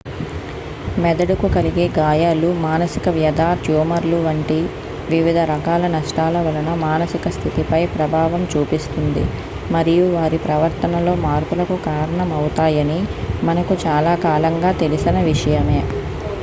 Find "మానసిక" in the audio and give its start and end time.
2.63-3.09, 6.81-7.33